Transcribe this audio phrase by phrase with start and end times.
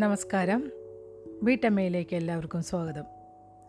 [0.00, 0.70] നമസ്കാരം.
[1.42, 3.04] വീട്ടമ്മയിലേക്ക് എല്ലാവർക്കും സ്വാഗതം.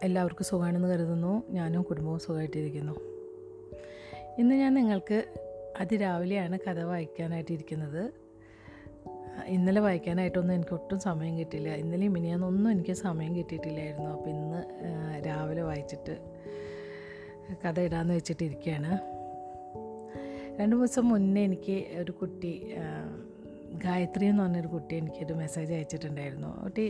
[0.04, 1.44] എല്ലാവർക്കും സുഖമാണെന്ന് കരുതുന്നു.
[1.50, 2.92] ഞാനും കുടുംബവും സുഖമായിട്ടിരിക്കുന്നു.
[4.40, 5.24] ഇന്ന് ഞാൻ നിങ്ങൾക്ക്
[5.80, 8.12] അതിരാവിലെയാണ് കഥ വായിക്കാനായിട്ടിരിക്കുന്നത്.
[9.48, 11.70] ഇന്നലെ വായിക്കാനായിട്ടൊന്നും എനിക്ക് ഒട്ടും സമയം കിട്ടിയില്ല.
[11.70, 14.10] ഇന്നലെ മിനിയാന്നൊന്നും എനിക്ക് സമയം കിട്ടിയിട്ടില്ലായിരുന്നു.
[14.10, 14.64] അപ്പോൾ ഇന്ന്
[15.28, 16.20] രാവിലെ വായിച്ചിട്ട്
[17.66, 19.00] കഥ ഇടാമെന്ന് വെച്ചിട്ടിരിക്കുകയാണ്.
[20.62, 22.74] രണ്ട് ദിവസം മുന്നേ എനിക്ക് ഒരു കുട്ടി
[23.86, 26.64] ഗായത്രി എന്ന് പറഞ്ഞൊരു കുട്ടി എനിക്കൊരു മെസ്സേജ് അയച്ചിട്ടുണ്ടായിരുന്നു.
[26.64, 26.84] കുട്ടി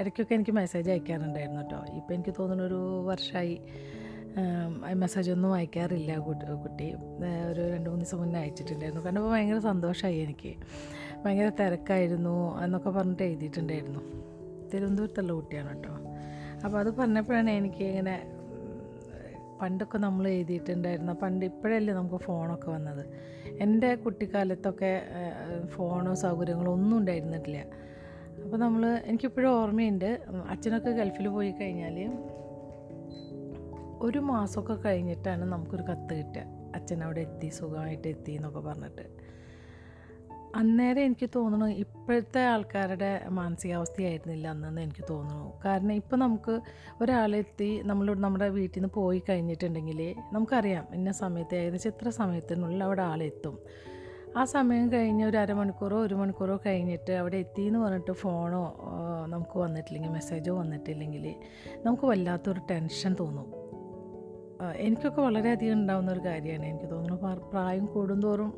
[0.00, 3.54] ഇടയ്ക്കൊക്കെ എനിക്ക് മെസ്സേജ് അയക്കാറുണ്ടായിരുന്നു കേട്ടോ ഇപ്പോൾ എനിക്ക് തോന്നുന്നു ഒരു വർഷമായി
[4.94, 6.86] മെസ്സേജ് ഒന്നും അയക്കാറില്ല കുട്ടി
[7.50, 9.02] ഒരു രണ്ട് മൂന്ന് ദിവസം മുന്നേ അയച്ചിട്ടുണ്ടായിരുന്നു.
[9.04, 10.52] കാരണം ഇപ്പോൾ ഭയങ്കര സന്തോഷമായി എനിക്ക്.
[11.24, 14.02] ഭയങ്കര തിരക്കായിരുന്നു എന്നൊക്കെ പറഞ്ഞിട്ട് എഴുതിയിട്ടുണ്ടായിരുന്നു.
[14.72, 15.94] തിരുവനന്തപുരത്തുള്ള കുട്ടിയാണ് കേട്ടോ
[16.64, 18.14] അപ്പോൾ അത് പറഞ്ഞപ്പോഴാണ് എനിക്ക് ഇങ്ങനെ
[19.62, 23.06] പണ്ടൊക്കെ നമ്മൾ എഴുതിയിട്ടുണ്ടായിരുന്ന പണ്ട് ഇപ്പോഴല്ലേ നമുക്ക് ഫോണൊക്കെ വന്നത്.
[23.60, 25.02] എന്റെ കുട്ടിക്കാലത്തൊക്കെ
[25.66, 27.64] ഫോണോ സൗകര്യങ്ങളോ ഒന്നും ഉണ്ടായിരുന്നിട്ടില്ല.
[28.44, 31.96] അപ്പോൾ നമ്മൾ എനിക്കിപ്പോഴും ഓർമ്മയുണ്ട് അച്ഛനൊക്കെ ഗൾഫിൽ പോയി കഴിഞ്ഞാൽ
[34.00, 36.44] ഒരു മാസമൊക്കെ കഴിഞ്ഞിട്ടാണ് നമുക്കൊരു കത്ത് കിട്ടുക.
[36.74, 39.17] അച്ഛൻ അവിടെ എത്തി സുഖമായിട്ട് എത്തി എന്നൊക്കെ പറഞ്ഞിട്ട്.
[40.54, 45.60] അന്നേരം എനിക്ക് തോന്നുന്നു ഇപ്പോഴത്തെ ആൾക്കാരുടെ മാനസികാവസ്ഥയായിരുന്നില്ല അന്നെന്ന് എനിക്ക് തോന്നുന്നു.
[45.64, 46.60] കാരണം ഇപ്പോൾ നമുക്ക്
[47.00, 53.58] ഒരാളെത്തി നമ്മളോട് നമ്മുടെ വീട്ടിൽ നിന്ന് പോയി കഴിഞ്ഞിട്ടുണ്ടെങ്കിൽ നമുക്കറിയാം ഇന്ന സമയത്ത് ഏകദേശം ഇത്ര സമയത്തിനുള്ളിൽ അവിടെ ആളെത്തും.
[54.36, 58.80] ആ സമയം കഴിഞ്ഞ് ഒരു അരമണിക്കൂറോ ഒരു മണിക്കൂറോ കഴിഞ്ഞിട്ട് അവിടെ എത്തി എന്ന് പറഞ്ഞിട്ട് ഫോണോ
[59.26, 61.34] നമുക്ക് വന്നിട്ടില്ലെങ്കിൽ മെസ്സേജോ വന്നിട്ടില്ലെങ്കിൽ
[61.86, 63.68] നമുക്ക് വല്ലാത്തൊരു ടെൻഷൻ തോന്നും.
[64.76, 66.66] എനിക്കൊക്കെ വളരെയധികം ഉണ്ടാകുന്ന ഒരു കാര്യമാണ്.
[66.66, 68.50] എനിക്ക് തോന്നുന്നു പ്രായം കൂടുന്തോറും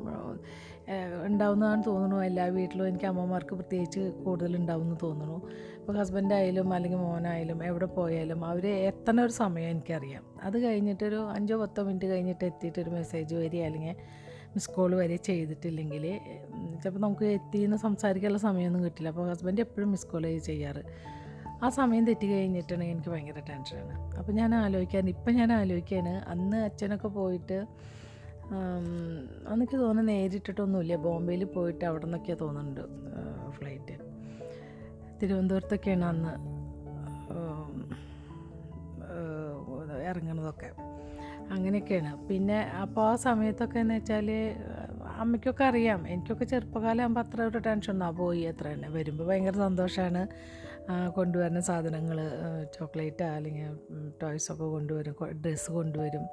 [1.23, 2.23] ഉണ്ടാവുന്നതാണ് തോന്നുന്നു.
[2.23, 5.37] എല്ലാ വീട്ടിലും എനിക്ക് അമ്മമാർക്ക് പ്രത്യേകിച്ച് കൂടുതൽ ഉണ്ടാവുമെന്ന് തോന്നുന്നു.
[5.79, 10.23] ഇപ്പോൾ ഹസ്ബൻഡായാലും അല്ലെങ്കിൽ മോനായാലും എവിടെ പോയാലും അവർ എത്തണ ഒരു സമയം എനിക്കറിയാം.
[10.43, 13.95] അത് കഴിഞ്ഞിട്ടൊരു അഞ്ചോ പത്തോ മിനിറ്റ് കഴിഞ്ഞിട്ട് എത്തിയിട്ടൊരു മെസ്സേജ് വരിക അല്ലെങ്കിൽ
[14.47, 16.19] മിസ് കോൾ വരെ ചെയ്തിട്ടില്ലെങ്കിൽ
[16.83, 19.09] ചിലപ്പോൾ നമുക്ക് എത്തിയെന്ന് സംസാരിക്കാനുള്ള സമയമൊന്നും കിട്ടില്ല.
[19.09, 20.83] അപ്പോൾ ഹസ്ബൻഡ് എപ്പോഴും മിസ് കോൾ ചെയ്യാറ്.
[21.63, 26.29] ആ സമയം തെറ്റി കഴിഞ്ഞിട്ടുണ്ടെങ്കിൽ എനിക്ക് ഭയങ്കര ടെൻഷനാണ് അപ്പോൾ ഞാൻ ആലോചിക്കാൻ ഇപ്പം ഞാൻ ആലോചിക്കുകയാണ്.
[26.29, 27.65] അന്ന് അച്ഛനൊക്കെ പോയിട്ട്
[28.51, 28.85] ആം,
[29.47, 30.95] അന്നെനിക്ക് തോന്നുന്നു നേരിട്ടിട്ടൊന്നുമില്ല.
[30.95, 32.81] ബോംബെയിൽ പോയിട്ട് അവിടെ നിന്നൊക്കെയാണ് തോന്നുന്നുണ്ട്
[33.51, 33.95] ഫ്ലൈറ്റ്.
[35.21, 36.33] തിരുവനന്തപുരത്തൊക്കെയാണ് അന്ന്
[37.37, 37.75] ആം,
[40.09, 40.69] ഇറങ്ങണതൊക്കെ
[41.53, 42.11] അങ്ങനെയൊക്കെയാണ്.
[42.27, 44.27] പിന്നെ അപ്പോൾ ആ സമയത്തൊക്കെ എന്ന് വെച്ചാൽ
[45.21, 46.07] അമ്മയ്ക്കൊക്കെ അറിയാം.
[46.07, 48.89] എനിക്കൊക്കെ ചെറുപ്പകാലം ആകുമ്പോൾ അത്ര ഒരു ടെൻഷൻ ഒന്നും പോയി അത്ര തന്നെ.
[48.89, 50.21] വരുമ്പോൾ ഭയങ്കര സന്തോഷമാണ്
[51.09, 52.17] കൊണ്ടുവരുന്ന സാധനങ്ങൾ
[52.77, 53.77] ചോക്ലേറ്റ് അല്ലെങ്കിൽ
[54.21, 56.25] ടോയ്സൊക്കെ കൊണ്ടുവരും ഡ്രസ്സ് കൊണ്ടുവരും.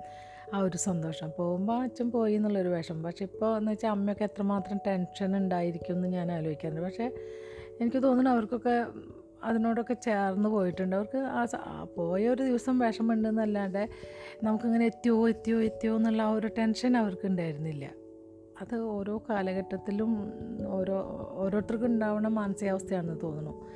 [0.54, 1.30] ആ ഒരു സന്തോഷം.
[1.38, 6.32] പോകുമ്പോൾ അച്ഛൻ പോയി എന്നുള്ളൊരു വിഷം പക്ഷെ ഇപ്പോൾ എന്ന് വെച്ചാൽ അമ്മയൊക്കെ എത്രമാത്രം ടെൻഷൻ ഉണ്ടായിരിക്കും എന്ന് ഞാൻ
[6.32, 6.82] ആലോചിക്കാറുണ്ട്.
[6.82, 7.10] പക്ഷേ
[7.80, 8.86] എനിക്ക് തോന്നുന്നു അവർക്കൊക്കെ
[9.44, 10.96] അതിനോടൊക്കെ ചേർന്ന് പോയിട്ടുണ്ട്.
[10.96, 11.18] അവർക്ക്
[11.54, 13.88] ആ പോയ ഒരു ദിവസം വിഷമമുണ്ടെന്നല്ലാണ്ട്
[14.42, 17.90] നമുക്കിങ്ങനെ എത്തിയോ എത്തിയോ എത്തിയോ എന്നുള്ള ആ ഒരു ടെൻഷൻ അവർക്ക് ഉണ്ടായിരുന്നില്ല.
[18.60, 20.32] അത് ഓരോ കാലഘട്ടത്തിലും
[20.66, 20.96] ഓരോ
[21.32, 23.66] ഓരോരുത്തർക്കും ഉണ്ടാവുന്ന മാനസികാവസ്ഥയാണെന്ന് തോന്നുന്നു.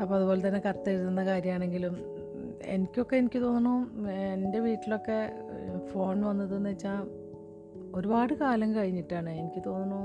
[0.00, 2.19] അപ്പോൾ അതുപോലെ തന്നെ കത്തെഴുതുന്ന കാര്യമാണെങ്കിലും
[2.64, 5.18] എനിക്കൊക്കെ എനിക്ക് തോന്നുന്നു എന്റെ വീട്ടിലൊക്കെ
[5.86, 7.02] ഫോൺ വന്നതെന്ന് വെച്ചാൽ
[7.94, 9.30] ഒരുപാട് കാലം കഴിഞ്ഞിട്ടാണ്.
[9.30, 10.00] എനിക്ക് തോന്നുന്നു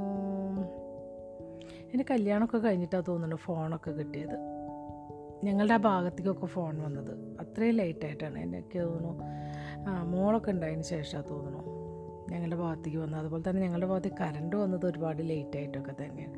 [1.92, 4.38] എന്റെ കല്യാണമൊക്കെ കഴിഞ്ഞിട്ടാണ് തോന്നുന്നു ഫോണൊക്കെ കിട്ടിയത്.
[5.44, 7.14] ഞങ്ങളുടെ ആ ഭാഗത്തേക്കൊക്കെ ഫോൺ വന്നത്.
[7.40, 8.40] അത്രയും ലേറ്റായിട്ടാണ്.
[8.40, 9.24] എനിക്ക് തോന്നുന്നു
[10.04, 11.64] മോളൊക്കെ ഉണ്ടായതിന് ശേഷമാണ് തോന്നുന്നു
[12.32, 13.20] ഞങ്ങളുടെ ഭാഗത്തേക്ക് വന്നത്.
[13.20, 16.36] അതുപോലെ തന്നെ ഞങ്ങളുടെ ഭാഗത്തേക്ക് കറണ്ട് വന്നത് ഒരുപാട് ലേറ്റായിട്ടൊക്കെ തന്നെയാണ്.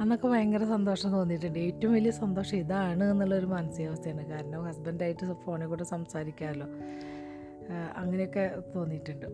[0.00, 1.58] അന്നൊക്കെ ഭയങ്കര സന്തോഷം തോന്നിയിട്ടുണ്ട്.
[1.58, 4.26] ഏറ്റവും വലിയ സന്തോഷം ഇതാണ് എന്നുള്ളൊരു മാനസികാവസ്ഥയാണ്.
[4.26, 6.68] കാരണം ഹസ്ബൻഡായിട്ട് ഫോണിൽ കൂടെ സംസാരിക്കാമല്ലോ.
[7.96, 9.26] അങ്ങനെയൊക്കെ തോന്നിയിട്ടുണ്ട്.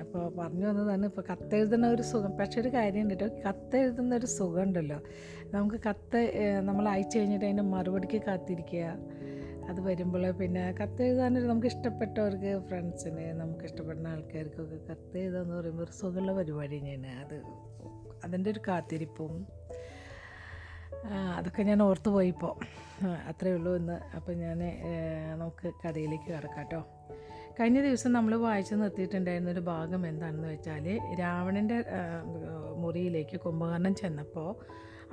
[0.00, 2.32] അപ്പോൾ പറഞ്ഞു വന്നതാണ് ഇപ്പോൾ കത്തെഴുതുന്ന ഒരു സുഖം.
[2.32, 4.98] പക്ഷേ ഒരു കാര്യമുണ്ട് കേട്ടോ കത്തെഴുതുന്ന ഒരു സുഖം ഉണ്ടല്ലോ
[5.54, 6.20] നമുക്ക് കത്ത്
[6.60, 8.84] നമ്മൾ അയച്ചു കഴിഞ്ഞിട്ട് അതിന്റെ മറുപടിക്ക് കാത്തിരിക്കുക.
[9.68, 15.90] അത് വരുമ്പോൾ പിന്നെ കത്ത് എഴുതാനൊരു നമുക്ക് ഇഷ്ടപ്പെട്ടവർക്ക് ഫ്രണ്ട്സിന് നമുക്ക് ഇഷ്ടപ്പെടുന്ന ആൾക്കാർക്കൊക്കെ കത്ത് എന്ന് പറയുമ്പോൾ ഒരു
[15.90, 17.12] സുഖമുള്ള പരിപാടി തന്നെയാണ്.
[17.24, 17.36] അത്
[18.24, 19.63] അതിന്റെ ഒരു കാത്തിരിപ്പും
[21.36, 22.54] അതൊക്കെ ഞാൻ ഓർത്തു പോയിപ്പോൾ
[23.28, 24.00] അത്രയേ ഉള്ളൂ ഇന്ന്.
[24.16, 24.58] അപ്പം ഞാൻ
[25.30, 26.80] നമുക്ക് കഥയിലേക്ക് കിടക്കാം കേട്ടോ
[27.60, 31.84] കഴിഞ്ഞ ദിവസം നമ്മൾ വായിച്ച് നിർത്തിയിട്ടുണ്ടായിരുന്ന ഒരു ഭാഗം എന്താണെന്ന് വെച്ചാൽ രാവണന്റെ
[32.76, 34.50] മുറിയിലേക്ക് കുംഭകർണൻ ചെന്നപ്പോൾ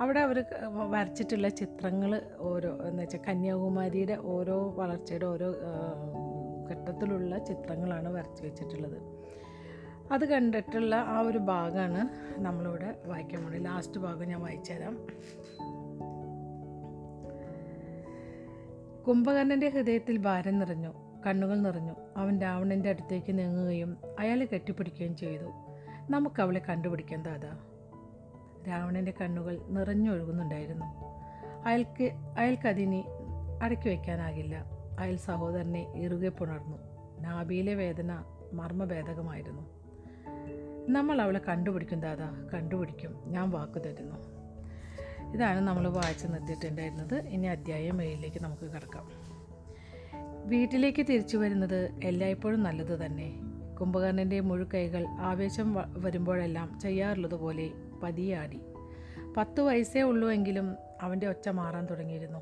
[0.00, 0.44] അവിടെ അവർ
[0.90, 5.50] വരച്ചിട്ടുള്ള ചിത്രങ്ങൾ ഓരോ എന്ന് വെച്ചാൽ കന്യാകുമാരിയുടെ ഓരോ വളർച്ചയുടെ ഓരോ
[6.70, 8.98] ഘട്ടത്തിലുള്ള ചിത്രങ്ങളാണ് വരച്ച് വെച്ചിട്ടുള്ളത്.
[10.12, 12.00] അത് കണ്ടിട്ടുള്ള ആ ഒരു ഭാഗമാണ്
[12.40, 14.94] നമ്മളിവിടെ വായിക്കാൻ പോകുന്നത് ലാസ്റ്റ് ഭാഗം ഞാൻ വായിച്ചു തരാം.
[19.08, 20.92] കുംഭകർണന്റെ ഹൃദയത്തിൽ ഭാരം നിറഞ്ഞു
[21.26, 21.92] കണ്ണുകൾ നിറഞ്ഞു.
[22.16, 25.44] അവൻ രാവണന്റെ അടുത്തേക്ക് നീങ്ങുകയും അയാളെ കെട്ടിപ്പിടിക്കുകയും ചെയ്തു.
[26.10, 27.58] നമുക്ക് അവളെ കണ്ടുപിടിക്കാൻ ദാദാ.
[28.68, 30.84] രാവണന്റെ കണ്ണുകൾ നിറഞ്ഞൊഴുകുന്നുണ്ടായിരുന്നു.
[31.66, 33.04] അയാൾക്ക് അയാൾക്കതിനെ
[33.62, 34.64] അടക്കി വയ്ക്കാനാകില്ല.
[34.98, 36.76] അയാൾ സഹോദരനെ ഇറുകെ പുണർന്നു.
[37.20, 39.62] നാഭിയിലെ വേദന മർമ്മഭേദകമായിരുന്നു.
[40.88, 42.48] നമ്മൾ അവളെ കണ്ടുപിടിക്കും ദാദാ.
[42.54, 43.22] കണ്ടുപിടിക്കും.
[43.26, 44.31] ഞാൻ വാക്കു തരുന്നു.
[45.34, 49.10] ഇതാണ് നമ്മൾ വായിച്ച് നിർത്തിയിട്ടുണ്ടായിരുന്നത് ഇനി അധ്യായം ഏഴിലേക്ക് നമുക്ക് കിടക്കാം.
[50.48, 53.40] വീട്ടിലേക്ക് തിരിച്ചു വരുന്നത് എല്ലായ്പ്പോഴും നല്ലത് തന്നെ.
[53.80, 57.70] കുംഭകർണന്റെ മുഴുക്കൈകൾ ആവേശം വരുമ്പോഴെല്ലാം ചെയ്യാറുള്ളതുപോലെ
[58.02, 58.60] പതിയാടി.
[59.36, 62.38] പത്ത് വയസ്സേ ഉള്ളൂ എങ്കിലും അവന്റെ ഒച്ച മാറാൻ തുടങ്ങിയിരുന്നു.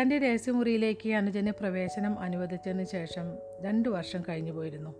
[0.00, 4.90] തന്റെ രഹസ്യമുറിയിലേക്ക് അനുജന് പ്രവേശനം അനുവദിച്ചതിന് ശേഷം രണ്ട് വർഷം കഴിഞ്ഞു പോയിരുന്നു.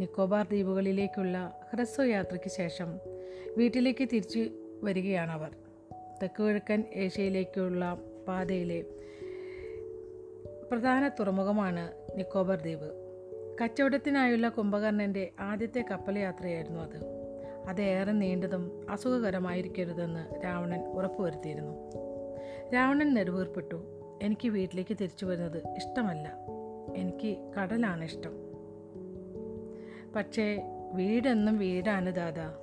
[0.00, 3.00] നിക്കോബാർ ദ്വീപുകളിലേക്കുള്ള ഹ്രസ്വയാത്രയ്ക്ക് ശേഷം
[3.58, 4.46] വീട്ടിലേക്ക് തിരിച്ചു
[4.82, 5.56] വരികയാണവർ.
[6.22, 7.98] തെക്കുകിഴക്കൻ ഏഷ്യയിലേക്കുള്ള
[8.28, 8.84] പാതയിലെ
[10.72, 13.06] പ്രധാന തുറമുഖമാണ് നിക്കോബർ ദ്വീപ്.
[13.62, 16.96] കച്ചവടത്തിനായുള്ള കുംഭകർണന്റെ ആദ്യത്തെ കപ്പൽ യാത്രയായിരുന്നു അത്.
[17.68, 21.74] അത് ഏറെ നീണ്ടതും അസുഖകരമായിരിക്കരുതെന്ന് രാവണൻ ഉറപ്പുവരുത്തിയിരുന്നു.
[22.74, 23.82] രാവണൻ നെടുവീർപ്പെട്ടു.
[24.22, 26.36] എനിക്ക് വീട്ടിലേക്ക് തിരിച്ചു വരുന്നത് ഇഷ്ടമല്ല.
[26.96, 28.32] എനിക്ക് കടലാണ് ഇഷ്ടം.
[30.12, 32.54] പക്ഷേ വീടെന്നും വീടാണ് ദാദാ.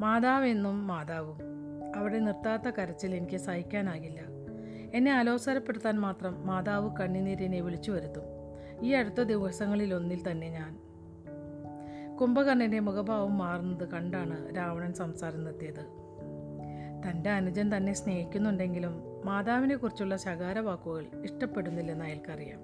[0.00, 1.53] മാതാവെന്നും മാതാവും.
[1.94, 4.20] അവിടെ നിർത്താത്ത കരച്ചിൽ എനിക്ക് സഹിക്കാനാകില്ല.
[4.94, 8.22] എന്നെ അലോസരപ്പെടുത്താൻ മാത്രം മാതാവ് കണ്ണിനീരിനെ വിളിച്ചു വരുത്തും.
[8.82, 10.80] ഈ അടുത്ത ദിവസങ്ങളിലൊന്നിൽ തന്നെ ഞാൻ.
[12.16, 16.04] കുംഭകർണന്റെ മുഖഭാവം മാറുന്നത് കണ്ടാണ് രാവണൻ സംസാരം നിർത്തിയത്.
[17.08, 22.60] തന്റെ അനുജൻ തന്നെ സ്നേഹിക്കുന്നുണ്ടെങ്കിലും മാതാവിനെക്കുറിച്ചുള്ള ശകാര വാക്കുകൾ ഇഷ്ടപ്പെടുന്നില്ലെന്ന് അയാൾക്കറിയാം.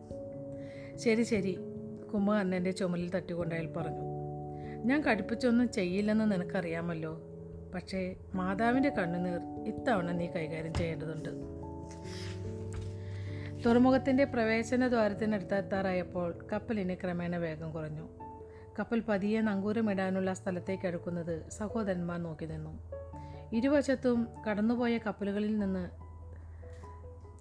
[0.98, 1.58] ശരി ശരി
[2.14, 4.02] കുംഭകർണന്റെ ചുമലിൽ തട്ടിക്കൊണ്ട് അയാൾ പറഞ്ഞു.
[4.84, 7.29] ഞാൻ കടുപ്പിച്ചൊന്നും ചെയ്യില്ലെന്ന് നിനക്കറിയാമല്ലോ.
[7.74, 11.28] പക്ഷേ മാതാവിന്റെ കണ്ണുനീർ ഇത്തവണ നീ കൈകാര്യം ചെയ്യേണ്ടതുണ്ട്.
[13.66, 18.08] തുറമുഖത്തിന്റെ പ്രവേശന ദ്വാരത്തിനടുത്തെത്താറായപ്പോൾ കപ്പലിന് ക്രമേണ വേഗം കുറഞ്ഞു.
[18.78, 22.78] കപ്പൽ പതിയെ നങ്കൂരമിടാനുള്ള സ്ഥലത്തേക്ക് അടുക്കുന്നത് സഹോദരന്മാർ നോക്കി നിന്നു.
[23.52, 25.90] ഇരുവശത്തും കടന്നുപോയ കപ്പലുകളിൽ നിന്ന്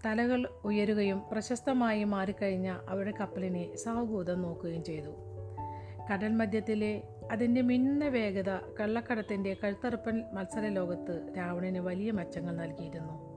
[0.06, 5.12] തലകൾ ഉയരുകയും പ്രശസ്തമായി മാറിക്കഴിഞ്ഞ അവരുടെ കപ്പലിനെ സാവകൂതം നോക്കുകയും ചെയ്തു.
[6.14, 8.50] കടൽ മധ്യത്തിലെ അതിന്റെ മിന്ന വേഗത
[8.80, 13.30] കള്ളക്കടത്തിന്റെ കഴുത്തറുപ്പൻ മത്സര ലോകത്ത് രാവണന് വലിയ മെച്ചങ്ങൾ നൽകിയിരുന്നു.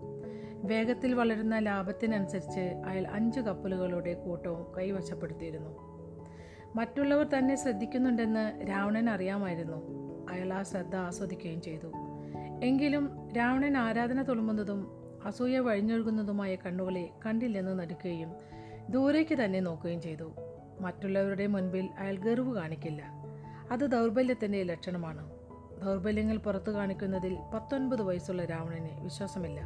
[0.65, 5.93] വേഗത്തിൽ വളരുന്ന ലാഭത്തിനനുസരിച്ച് അയാൾ അഞ്ച് കപ്പലുകളുടെ കൂട്ടവും കൈവശപ്പെടുത്തിയിരുന്നു.
[6.77, 9.77] മറ്റുള്ളവർ തന്നെ ശ്രദ്ധിക്കുന്നുണ്ടെന്ന് രാവണൻ അറിയാമായിരുന്നു.
[10.31, 11.93] അയാൾ ആ ശ്രദ്ധ ആസ്വദിക്കുകയും ചെയ്തു.
[12.65, 14.87] എങ്കിലും രാവണൻ ആരാധന തുളുമ്പുന്നതും
[15.25, 18.33] അസൂയ വഴിഞ്ഞൊഴുകുന്നതുമായ കണ്ണുകളെ കണ്ടില്ലെന്ന് നടിക്കുകയും
[18.91, 20.33] ദൂരേക്ക് തന്നെ നോക്കുകയും ചെയ്തു.
[20.81, 23.22] മറ്റുള്ളവരുടെ മുൻപിൽ അയാൾ ഗർവ് കാണിക്കില്ല.
[23.73, 25.31] അത് ദൗർബല്യത്തിന്റെ ലക്ഷണമാണ്.
[25.85, 29.61] ദൗർബല്യങ്ങൾ പുറത്തു കാണിക്കുന്നതിൽ പത്തൊൻപത് വയസ്സുള്ള രാവണന് വിശ്വാസമില്ല.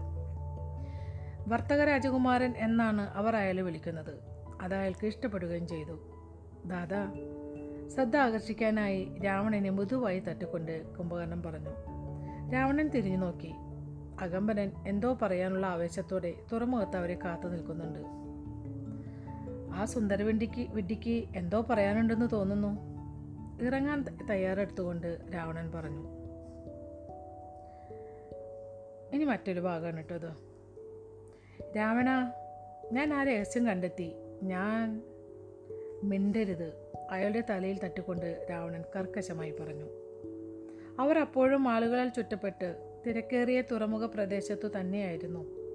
[1.49, 4.15] വർത്തക രാജകുമാരൻ എന്നാണ് അവർ അയാളെ വിളിക്കുന്നത്.
[4.61, 5.99] അത് അയാൾക്ക് ഇഷ്ടപ്പെടുകയും ചെയ്തു.
[6.67, 7.13] ദാദാ
[7.95, 11.71] ശ്രദ്ധ ആകർഷിക്കാനായി രാവണനെ മൃദുവായി തട്ടിക്കൊണ്ട് കുംഭകർണൻ പറഞ്ഞു.
[12.53, 13.53] രാവണൻ തിരിഞ്ഞു നോക്കി.
[14.21, 17.99] അകമ്പനൻ എന്തോ പറയാനുള്ള ആവേശത്തോടെ തുറമുഖത്ത് അവരെ കാത്തു നിൽക്കുന്നുണ്ട്.
[19.77, 22.96] ആ സുന്ദരവിണ്ടിക്ക് വിഡ്ഡിക്ക് എന്തോ പറയാനുണ്ടെന്ന് തോന്നുന്നു.
[23.63, 26.27] ഇറങ്ങാൻ തയ്യാറെടുത്തുകൊണ്ട് രാവണൻ പറഞ്ഞു.
[29.15, 30.29] ഇനി മറ്റൊരു ഭാഗമാണ് കേട്ടോ
[31.77, 32.33] രാവണ
[32.93, 34.13] ഞാൻ ആ രഹസ്യം കണ്ടെത്തി.
[34.43, 35.03] ഞാൻ
[36.03, 36.73] മിണ്ടരുത്.
[37.11, 39.89] അയാളുടെ തലയിൽ തട്ടിക്കൊണ്ട് രാവണൻ കർക്കശമായി പറഞ്ഞു.
[40.99, 45.67] അവർ അപ്പോഴും ആളുകളാൽ ചുറ്റപ്പെട്ട് തിരക്കേറിയ തുറമുഖ പ്രദേശത്തു തന്നെയായിരുന്നു.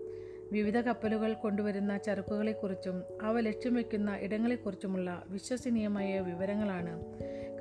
[0.51, 7.04] വിവിധ കപ്പലുകൾ കൊണ്ടുവരുന്ന ചരക്കുകളെക്കുറിച്ചും അവ ലക്ഷ്യം വയ്ക്കുന്ന ഇടങ്ങളെക്കുറിച്ചുമുള്ള വിശ്വസനീയമായ വിവരങ്ങളാണ്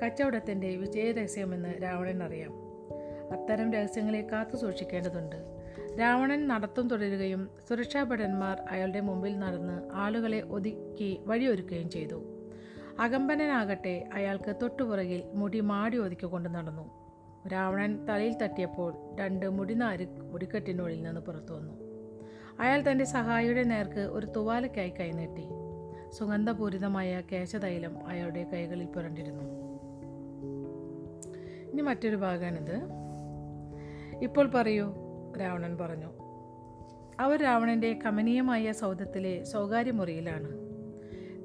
[0.05, 2.51] കച്ചവടത്തിന്റെ വിജയരഹസ്യമെന്ന് രാവണൻ അറിയാം
[3.31, 5.35] അത്തരം രഹസ്യങ്ങളെ കാത്തു സൂക്ഷിക്കേണ്ടതുണ്ട്.
[5.99, 12.23] രാവണൻ നടത്തം തുടരുകയും സുരക്ഷാഭടന്മാർ അയാളുടെ മുമ്പിൽ നടന്ന് ആളുകളെ ഒതുക്കി വഴിയൊരുക്കുകയും ചെയ്തു.
[12.99, 17.01] അകമ്പനനാകട്ടെ അയാൾക്ക് തൊട്ടുപുറകിൽ മുടി മാടി ഒതുക്കിക്കൊണ്ട് നടന്നു.
[17.47, 21.73] രാവണൻ തലയിൽ തട്ടിയപ്പോൾ രണ്ട് മുടിനാര് മുടിക്കെട്ടിനുള്ളിൽ നിന്ന് പുറത്തു വന്നു.
[22.59, 25.43] അയാൾ തന്റെ സഹായിയുടെ നേർക്ക് ഒരു തുവാലയ്ക്കായി കൈനീട്ടി.
[26.13, 29.60] സുഗന്ധപൂരിതമായ കേശതൈലം അയാളുടെ കൈകളിൽ പുരണ്ടിരുന്നു.
[31.71, 32.81] ഇനി മറ്റൊരു ഭാഗമാണിത്.
[34.21, 34.93] ഇപ്പോൾ പറയൂ
[35.41, 36.07] രാവണൻ പറഞ്ഞു.
[37.19, 40.61] അവർ രാവണന്റെ കമനീയമായ സൗധത്തിലെ സ്വകാര്യ മുറിയിലാണ്.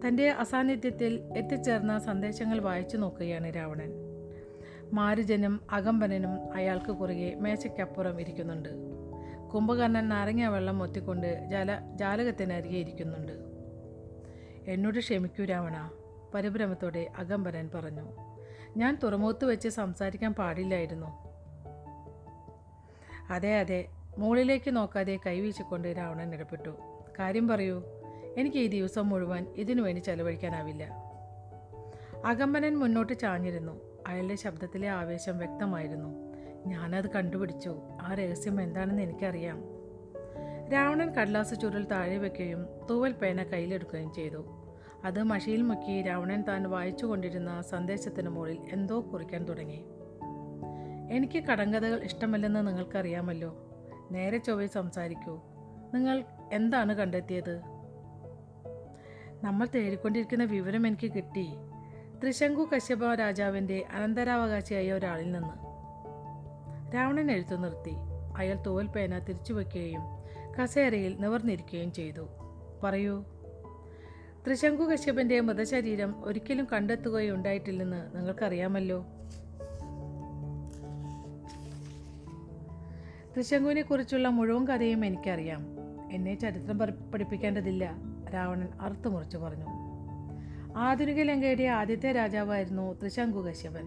[0.08, 3.92] തന്റെ അസാന്നിധ്യത്തിൽ എത്തിച്ചേർന്ന സന്ദേശങ്ങൾ വായിച്ചു നോക്കുകയാണ് രാവണൻ.
[4.92, 8.68] മാരുജനും അകമ്പനനും അയാൾക്ക് കുറുകെ മേശയ്ക്കപ്പുറം ഇരിക്കുന്നുണ്ട്.
[9.54, 13.32] കുംഭകർണൻ നാരങ്ങ വെള്ളം ഒത്തിക്കൊണ്ട് ജാല ജാലകത്തിനരികെ ഇരിക്കുന്നുണ്ട്.
[14.68, 15.90] എന്നോട് ക്ഷമിക്കൂ രാവണ
[16.34, 18.35] പരിഭ്രമത്തോടെ അകമ്പനൻ പറഞ്ഞു.
[18.76, 21.06] ഞാൻ തുറമുഖത്ത് വെച്ച് സംസാരിക്കാൻ പാടില്ലായിരുന്നു.
[23.30, 23.86] അതെ അതെ.
[24.18, 26.70] മുകളിലേക്ക് നോക്കാതെ കൈവീശിക്കൊണ്ട് രാവണൻ ഇടപെട്ടു.
[27.18, 27.82] കാര്യം പറയൂ
[28.36, 30.92] എനിക്ക് ഈ ദിവസം മുഴുവൻ ഇതിനു വേണ്ടി ചെലവഴിക്കാനാവില്ല.
[32.24, 33.80] അകമ്പനൻ മുന്നോട്ട് ചാഞ്ഞിരുന്നു.
[34.06, 36.08] അയാളുടെ ശബ്ദത്തിലെ ആവേശം വ്യക്തമായിരുന്നു.
[36.66, 37.78] ഞാനത് കണ്ടുപിടിച്ചു.
[38.02, 39.62] ആ രഹസ്യം എന്താണെന്ന് എനിക്കറിയാം.
[40.72, 44.65] രാവണൻ കടലാസ് ചുരുൾ താഴെ വെക്കുകയും തൂവൽ പേന കയ്യിലെടുക്കുകയും ചെയ്തു.
[45.04, 49.84] അത് മഷിയിൽ മുക്കി രാവണൻ താൻ വായിച്ചു കൊണ്ടിരുന്ന സന്ദേശത്തിന് മുകളിൽ എന്തോ കുറിക്കാൻ തുടങ്ങി.
[51.10, 53.56] എനിക്ക് കടങ്കഥകൾ ഇഷ്ടമല്ലെന്ന് നിങ്ങൾക്കറിയാമല്ലോ.
[54.10, 55.40] നേരെ ചൊവ്വെ സംസാരിക്കൂ.
[55.94, 57.60] നിങ്ങൾ എന്താണ് കണ്ടെത്തിയത്?
[59.44, 61.48] നമ്മൾ തേടിക്കൊണ്ടിരിക്കുന്ന വിവരം എനിക്ക് കിട്ടി.
[62.22, 65.66] ത്രിശങ്കു കശ്യപ രാജാവിന്റെ അനന്തരാവകാശിയായ ഒരാളിൽ നിന്ന്.
[66.94, 67.92] രാവണൻ എഴുത്തു നിർത്തി.
[68.36, 70.00] അയാൾ തോൽപേന തിരിച്ചു വയ്ക്കുകയും
[70.62, 72.28] കസേരയിൽ നിവർന്നിരിക്കുകയും ചെയ്തു.
[72.82, 73.24] പറയൂ.
[74.46, 79.06] ത്രിശങ്കു കശ്യപന്റെ മൃതശരീരം ഒരിക്കലും കണ്ടെത്തുകയുണ്ടായിട്ടില്ലെന്ന് നിങ്ങൾക്കറിയാമല്ലോ.
[83.34, 85.66] ത്രിശങ്കുവിനെ കുറിച്ചുള്ള മുഴുവൻ കഥയും എനിക്കറിയാം.
[86.12, 87.96] എന്നെ ചരിത്രം പഠി- പഠിപ്പിക്കേണ്ടതില്ല
[88.34, 89.66] രാവണൻ അറുത്തുമുറിച്ചു പറഞ്ഞു.
[90.76, 93.84] ആധുനിക ലങ്കയുടെ ആദ്യത്തെ രാജാവായിരുന്നു ത്രിശങ്കു കശ്യപൻ.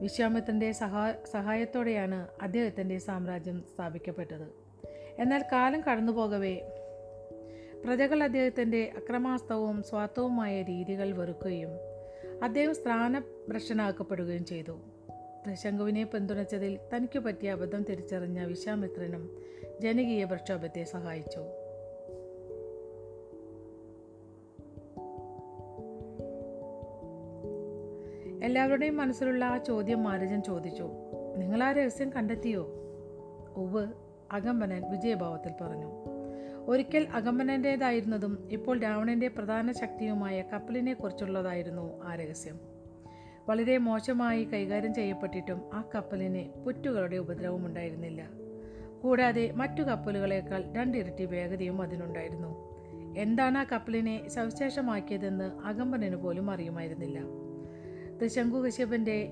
[0.00, 4.48] വിശ്വാമിത്രന്റെ സഹാ സഹായത്തോടെയാണ് അദ്ദേഹത്തിന്റെ സാമ്രാജ്യം സ്ഥാപിക്കപ്പെട്ടത്.
[5.18, 6.60] എന്നാൽ കാലം കടന്നുപോകവേ
[7.84, 11.70] പ്രജകൾ അദ്ദേഹത്തിന്റെ അക്രമാസ്തവും സ്വാർത്ഥവുമായ രീതികൾ വെറുക്കുകയും
[12.42, 14.72] അദ്ദേഹം സ്ഥാനഭ്രഷ്ടനാക്കപ്പെടുകയും ചെയ്തു.
[15.46, 19.42] ത്രിശങ്കുവിനെ പിന്തുണച്ചതിൽ തനിക്ക് പറ്റിയ അബദ്ധം തിരിച്ചറിഞ്ഞ വിശ്വാമിത്രനും
[19.80, 21.40] ജനകീയ പ്രക്ഷോഭത്തെ സഹായിച്ചു.
[28.44, 30.90] എല്ലാവരുടെയും മനസ്സിലുള്ള ആ ചോദ്യം മാരജൻ ചോദിച്ചു.
[31.36, 32.68] നിങ്ങൾ ആ രഹസ്യം കണ്ടെത്തിയോ?
[33.56, 33.86] ഉവ്
[34.32, 36.15] അകമ്പനൻ വിജയഭാവത്തിൽ പറഞ്ഞു.
[36.66, 42.60] ഒരിക്കൽ അകമ്പനന്റേതായിരുന്നതും ഇപ്പോൾ രാവണന്റെ പ്രധാന ശക്തിയുമായ കപ്പലിനെ കുറിച്ചുള്ളതായിരുന്നു ആ രഹസ്യം.
[43.48, 48.30] വളരെ മോശമായി കൈകാര്യം ചെയ്യപ്പെട്ടിട്ടും ആ കപ്പലിന് പുറ്റുകളുടെ ഉപദ്രവം ഉണ്ടായിരുന്നില്ല.
[49.02, 52.76] കൂടാതെ മറ്റു കപ്പലുകളേക്കാൾ രണ്ടിരട്ടി വേഗതയും അതിനുണ്ടായിരുന്നു.
[53.18, 57.20] എന്താണ് ആ കപ്പലിനെ സവിശേഷമാക്കിയതെന്ന് അകമ്പനന് പോലും അറിയുമായിരുന്നില്ല.
[58.22, 59.28] തൃശങ്കു കശ്യപന്റെ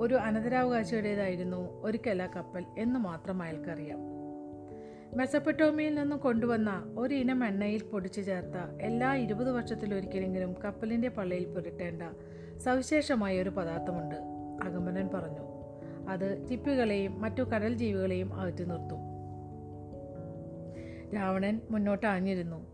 [0.00, 4.13] ഒരു അനന്തരാവകാശിയുടേതായിരുന്നു ഒരിക്കൽ ആ കപ്പൽ എന്ന് മാത്രം അയാൾക്കറിയാം.
[5.16, 12.02] മെസപ്പട്ടോമിയിൽ നിന്നും കൊണ്ടുവന്ന ഒരു ഇനം എണ്ണയിൽ പൊടിച്ചു ചേർത്ത എല്ലാ ഇരുപത് വർഷത്തിലൊരിക്കലെങ്കിലും കപ്പലിന്റെ പള്ളയിൽ പുരട്ടേണ്ട
[12.58, 14.14] സവിശേഷമായ ഒരു പദാർത്ഥമുണ്ട്
[14.64, 15.44] അകമ്പനൻ പറഞ്ഞു.
[16.08, 19.00] അത് ചിപ്പികളെയും മറ്റു കടൽ ജീവികളെയും അകറ്റി നിർത്തും.
[21.16, 22.66] രാവണൻ മുന്നോട്ട് ആഞ്ഞിരുന്നു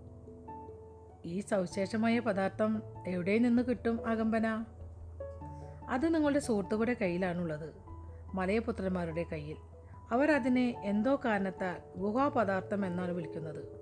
[1.25, 4.65] ഈ സവിശേഷമായ പദാർത്ഥം എവിടെ നിന്ന് കിട്ടും അകമ്പന
[5.89, 7.75] അത് നിങ്ങളുടെ സുഹൃത്തുക്കളുടെ കയ്യിലാണുള്ളത്
[8.35, 9.70] മലയപുത്രന്മാരുടെ കയ്യിൽ.
[10.11, 13.81] അവർ അതിനെ എന്തോ കാരണത്താൽ ഗുഹാപദാർത്ഥം എന്നാണ് വിളിക്കുന്നത്.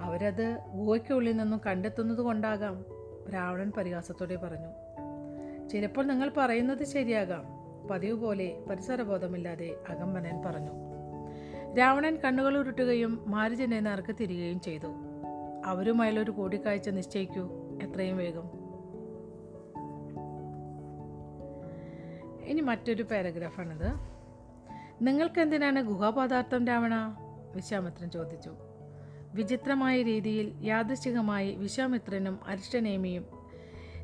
[0.00, 2.84] അവരത് ഗുഹയ്ക്കുള്ളിൽ നിന്നും കണ്ടെത്തുന്നത് കൊണ്ടാകാം
[3.34, 4.68] രാവണൻ പരിഹാസത്തോടെ പറഞ്ഞു.
[5.68, 7.44] ചിലപ്പോൾ നിങ്ങൾ പറയുന്നത് ശരിയാകാം
[7.90, 10.70] പതിവ് പോലെ പരിസരബോധമില്ലാതെ അകമ്പനൻ പറഞ്ഞു.
[11.78, 14.86] രാവണൻ കണ്ണുകൾ ഉരുട്ടുകയും മാരുജനെ നേർക്ക് തിരികുകയും ചെയ്തു.
[15.64, 17.48] അവരുമായുള്ളൊരു കൂടിക്കാഴ്ച നിശ്ചയിക്കൂ
[17.82, 18.50] എത്രയും വേഗം.
[22.44, 24.15] ഇനി മറ്റൊരു പാരഗ്രാഫാണിത്.
[25.02, 27.16] നിങ്ങൾക്കെന്തിനാണ് ഗുഹാപദാർത്ഥം രാവണ?
[27.54, 28.50] വിശ്വാമിത്രൻ ചോദിച്ചു.
[29.34, 33.26] വിചിത്രമായ രീതിയിൽ യാദൃശികമായി വിശ്വാമിത്രനും അരിഷ്ടനേമിയും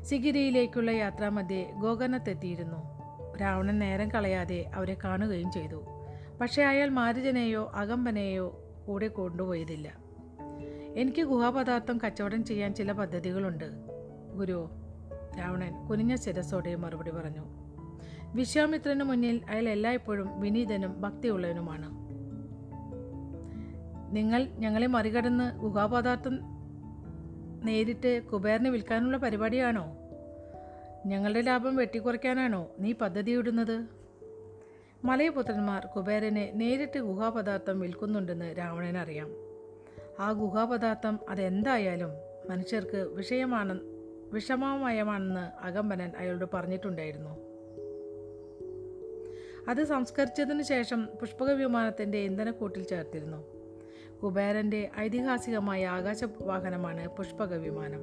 [0.01, 2.93] സിഗിരിയിലേക്കുള്ള യാത്രാമധ്യേ ഗോകർണത്തെത്തിയിരുന്നു.
[3.37, 5.83] രാവണൻ നേരം കളയാതെ അവരെ കാണുകയും ചെയ്തു.
[6.41, 9.97] പക്ഷേ അയാൾ മാരുജനെയോ അകമ്പനെയോ കൂടെ കൊണ്ടുപോയതില്ല.
[10.95, 13.65] എനിക്ക് ഗുഹാപദാർത്ഥം കച്ചവടം ചെയ്യാൻ ചില പദ്ധതികളുണ്ട്.
[14.33, 14.69] ഗുരു
[15.39, 17.62] രാവണൻ കുനിഞ്ഞ ശിരസോടെ മറുപടി പറഞ്ഞു.
[18.33, 22.03] വിശ്വാമിത്രന് മുന്നിൽ അയാൾ എല്ലായ്പ്പോഴും വിനീതനും ഭക്തിയുള്ളവനുമാണ്.
[24.15, 26.39] നിങ്ങൾ ഞങ്ങളെ മറികടന്ന് ഗുഹാപദാർത്ഥം
[27.65, 29.97] നേരിട്ട് കുബേറിന് വിൽക്കാനുള്ള പരിപാടിയാണോ?
[31.05, 33.85] ഞങ്ങളുടെ ലാഭം വെട്ടിക്കുറയ്ക്കാനാണോ നീ പദ്ധതിയിടുന്നത്?
[35.03, 39.29] മലയപുത്രന്മാർ കുബേരനെ നേരിട്ട് ഗുഹാപദാർത്ഥം വിൽക്കുന്നുണ്ടെന്ന് രാവണൻ അറിയാം.
[40.19, 42.09] ആ ഗുഹാപദാർത്ഥം അതെന്തായാലും
[42.49, 43.79] മനുഷ്യർക്ക് വിഷയമാണ്
[44.33, 47.52] വിഷമമയമാണെന്ന് അകമ്പനൻ അയാളോട് പറഞ്ഞിട്ടുണ്ടായിരുന്നു.
[49.67, 53.43] അത് സംസ്കരിച്ചതിനു ശേഷം പുഷ്പക വിമാനത്തിന്റെ ഇന്ധനക്കൂട്ടിൽ ചേർത്തിരുന്നു.
[54.23, 58.01] കുബേരന്റെ ഐതിഹാസികമായ ആകാശവാഹനമാണ് പുഷ്പക വിമാനം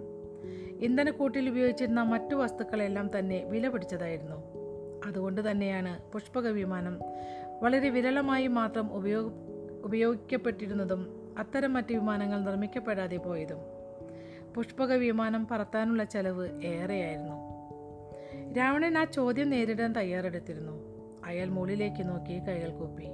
[0.80, 4.36] ഇന്ധനക്കൂട്ടിൽ ഉപയോഗിച്ചിരുന്ന മറ്റു വസ്തുക്കളെല്ലാം തന്നെ വില പിടിച്ചതായിരുന്നു.
[5.06, 6.98] അതുകൊണ്ട് തന്നെയാണ് പുഷ്പക വിമാനം
[7.60, 9.30] വളരെ വിരളമായി മാത്രം ഉപയോഗ
[9.84, 13.58] ഉപയോഗിക്കപ്പെട്ടിരുന്നതും അത്തരം മറ്റ് വിമാനങ്ങൾ നിർമ്മിക്കപ്പെടാതെ പോയതും.
[14.54, 17.50] പുഷ്പക വിമാനം പറത്താനുള്ള ചെലവ് ഏറെയായിരുന്നു.
[18.54, 20.89] രാവണൻ ആ ചോദ്യം നേരിടാൻ തയ്യാറെടുത്തിരുന്നു.
[21.24, 23.06] അയാൾ മുകളിലേക്ക് നോക്കി കൈകൾ കൂപ്പി.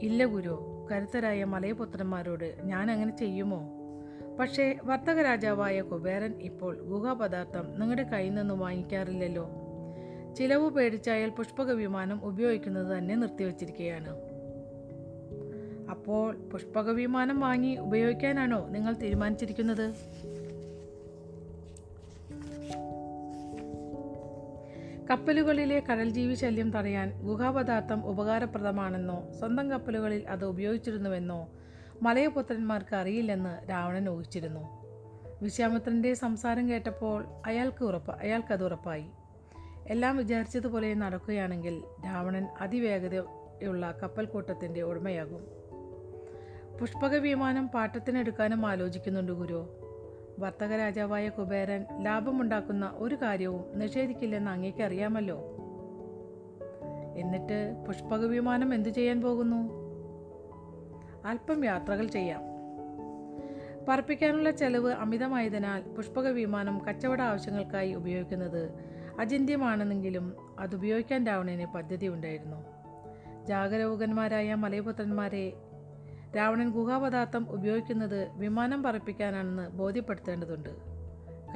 [0.00, 3.70] ഇല്ല ഗുരു കരുത്തരായ മലയപുത്രന്മാരോട് ഞാൻ അങ്ങനെ ചെയ്യുമോ?
[4.40, 9.50] പക്ഷേ വർത്തക രാജാവായ കുബേരൻ ഇപ്പോൾ ഗുഹാപദാർത്ഥം നിങ്ങളുടെ കയ്യിൽ നിന്ന് വാങ്ങിക്കാറില്ലല്ലോ.
[10.36, 14.34] ചിലവ് പേടിച്ച് അയാൾ പുഷ്പക വിമാനം ഉപയോഗിക്കുന്നത് തന്നെ നിർത്തിവച്ചിരിക്കുകയാണ്
[15.90, 19.94] അപ്പോൾ പുഷ്പക വിമാനം വാങ്ങി ഉപയോഗിക്കാനാണോ നിങ്ങൾ തീരുമാനിച്ചിരിക്കുന്നത്?
[25.10, 31.48] കപ്പലുകളിലെ കടൽജീവി ശല്യം തടയാൻ ഗുഹാപദാർത്ഥം ഉപകാരപ്രദമാണെന്നോ സ്വന്തം കപ്പലുകളിൽ അത് ഉപയോഗിച്ചിരുന്നുവെന്നോ
[32.02, 34.60] മലയപുത്രന്മാർക്ക് അറിയില്ലെന്ന് രാവണൻ ഊഹിച്ചിരുന്നു.
[35.42, 39.04] വിശ്വാമിത്രന്റെ സംസാരം കേട്ടപ്പോൾ അയാൾക്ക് ഉറപ്പ് അയാൾക്കത് ഉറപ്പായി.
[39.88, 45.44] എല്ലാം വിചാരിച്ചതുപോലെ നടക്കുകയാണെങ്കിൽ രാവണൻ അതിവേഗതയുള്ള കപ്പൽക്കൂട്ടത്തിന്റെ ഉടമയാകും.
[46.80, 49.83] പുഷ്പക വിമാനം പാട്ടത്തിനെടുക്കാനും ആലോചിക്കുന്നുണ്ട് ഗുരു.
[50.38, 55.56] വർത്തക രാജാവായ കുബേരൻ ലാഭമുണ്ടാക്കുന്ന ഒരു കാര്യവും നിഷേധിക്കില്ലെന്ന് അങ്ങേക്ക് അറിയാമല്ലോ.
[57.16, 59.84] എന്നിട്ട് പുഷ്പക വിമാനം എന്തു ചെയ്യാൻ പോകുന്നു?
[61.24, 62.54] അല്പം യാത്രകൾ ചെയ്യാം.
[63.88, 68.74] പറപ്പിക്കാനുള്ള ചെലവ് അമിതമായതിനാൽ പുഷ്പക വിമാനം കച്ചവട ആവശ്യങ്ങൾക്കായി ഉപയോഗിക്കുന്നത്
[69.18, 72.56] അചിന്യമാണെന്നെങ്കിലും അത് ഉപയോഗിക്കാൻ രാവണന് പദ്ധതി ഉണ്ടായിരുന്നു
[73.46, 75.52] ജാഗരൂകന്മാരായ മലയപുത്രന്മാരെ
[76.36, 80.68] രാവണൻ ഗുഹാപദാർത്ഥം ഉപയോഗിക്കുന്നത് വിമാനം പറപ്പിക്കാനാണെന്ന് ബോധ്യപ്പെടുത്തേണ്ടതുണ്ട്.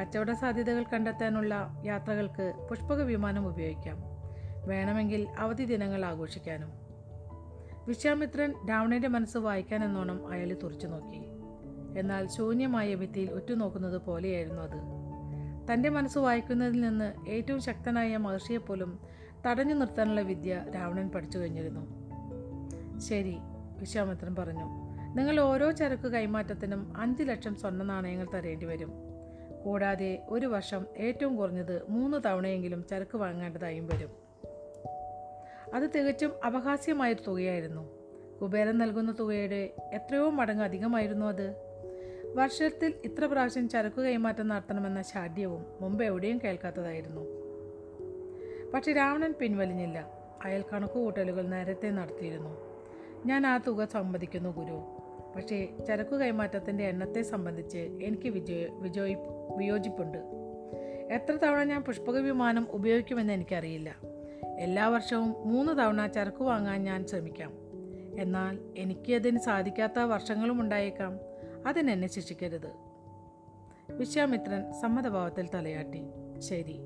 [0.01, 3.99] കച്ചവട സാധ്യതകൾ കണ്ടെത്താനുള്ള യാത്രകൾക്ക് പുഷ്പക വിമാനം ഉപയോഗിക്കാം.
[4.67, 6.69] വേണമെങ്കിൽ അവധി ദിനങ്ങൾ ആഘോഷിക്കാനും.
[7.87, 11.21] വിശ്വാമിത്രൻ രാവണന്റെ മനസ്സ് വായിക്കാൻ എന്നോണം അയാളെ തുറച്ചു നോക്കി.
[11.99, 14.99] എന്നാൽ ശൂന്യമായ ഭിത്തിയിൽ ഉറ്റുനോക്കുന്നത് പോലെയായിരുന്നു അത്.
[15.73, 18.99] തന്റെ മനസ്സ് വായിക്കുന്നതിൽ നിന്ന് ഏറ്റവും ശക്തനായ മഹർഷിയെപ്പോലും
[19.47, 21.87] തടഞ്ഞു നിർത്താനുള്ള വിദ്യ രാവണൻ പഠിച്ചു കഴിഞ്ഞിരുന്നു.
[23.01, 23.39] ശരി
[23.81, 24.65] വിശ്വാമിത്രൻ പറഞ്ഞു
[25.15, 28.93] നിങ്ങൾ ഓരോ ചരക്ക് കൈമാറ്റത്തിനും അഞ്ച് ലക്ഷം സ്വർണ നാണയങ്ങൾ തരേണ്ടി വരും.
[29.65, 34.11] കൂടാതെ ഒരു വർഷം ഏറ്റവും കുറഞ്ഞത് മൂന്ന് തവണയെങ്കിലും ചരക്ക് വാങ്ങേണ്ടതായും വരും.
[35.75, 37.89] അത് തികച്ചും അപഹാസ്യമായ തുകയായിരുന്നു.
[38.43, 41.55] കുബേരൻ നൽകുന്ന തുകയുടെ എത്രയോ മടങ്ങ് അധികമായിരുന്നു അത്.
[42.35, 47.21] വർഷത്തിൽ ഇത്ര പ്രാവശ്യം ചരക്ക് കൈമാറ്റം നടത്തണമെന്ന ശാഠ്യവും മുമ്പ് എവിടെയും കേൾക്കാത്തതായിരുന്നു.
[48.75, 50.09] പക്ഷെ രാവണൻ പിൻവലിഞ്ഞില്ല.
[50.45, 52.68] അയാൾ കണക്കുകൂട്ടലുകൾ നേരത്തെ നടത്തിയിരുന്നു.
[53.27, 55.03] ഞാൻ ആ തുക സമ്മതിക്കുന്നു ഗുരു.
[55.37, 59.17] പക്ഷേ ചരക്കു കൈമാറ്റത്തിന്റെ എണ്ണത്തെ സംബന്ധിച്ച് എനിക്ക് വിജയ വിജയി
[59.57, 60.19] വിയോജിപ്പുണ്ട്.
[61.11, 63.97] എത്ര തവണ ഞാൻ പുഷ്പക വിമാനം ഉപയോഗിക്കുമെന്ന് എനിക്കറിയില്ല.
[64.59, 67.53] എല്ലാ വർഷവും മൂന്ന് തവണ ചരക്ക് വാങ്ങാൻ ഞാൻ ശ്രമിക്കാം.
[68.19, 71.19] എന്നാൽ എനിക്ക് അതിന് സാധിക്കാത്ത വർഷങ്ങളും ഉണ്ടായേക്കാം.
[71.67, 72.71] അതിനെന്നെ ശിക്ഷിക്കരുത്.
[73.93, 76.03] വിശ്വാമിത്രൻ സമ്മതഭാവത്തിൽ തലയാട്ടി.
[76.39, 76.81] ശരി.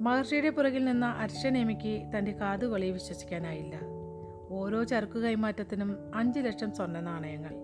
[0.00, 3.99] മഹർഷിയുടെ പുറകിൽ നിന്ന അർഷനേമിക്ക് തന്റെ കാതുകളെ വിശ്വസിക്കാനായില്ല.
[4.50, 7.54] ഓരോ ചരക്ക് കൈമാറ്റത്തിനും അഞ്ച് ലക്ഷം സ്വർണ നാണയങ്ങൾ.